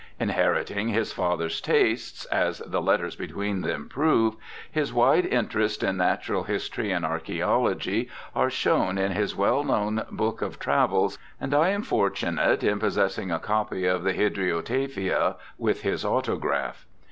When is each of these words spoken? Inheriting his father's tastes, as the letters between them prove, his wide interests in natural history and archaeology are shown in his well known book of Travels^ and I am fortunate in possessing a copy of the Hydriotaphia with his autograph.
Inheriting 0.19 0.87
his 0.87 1.13
father's 1.13 1.61
tastes, 1.61 2.25
as 2.25 2.57
the 2.65 2.81
letters 2.81 3.15
between 3.15 3.61
them 3.61 3.87
prove, 3.87 4.35
his 4.71 4.91
wide 4.91 5.27
interests 5.27 5.83
in 5.83 5.95
natural 5.97 6.41
history 6.45 6.91
and 6.91 7.05
archaeology 7.05 8.09
are 8.33 8.49
shown 8.49 8.97
in 8.97 9.11
his 9.11 9.35
well 9.35 9.63
known 9.63 10.03
book 10.09 10.41
of 10.41 10.59
Travels^ 10.59 11.19
and 11.39 11.53
I 11.53 11.69
am 11.69 11.83
fortunate 11.83 12.63
in 12.63 12.79
possessing 12.79 13.29
a 13.29 13.37
copy 13.37 13.85
of 13.85 14.01
the 14.03 14.13
Hydriotaphia 14.15 15.35
with 15.59 15.83
his 15.83 16.03
autograph. 16.03 16.87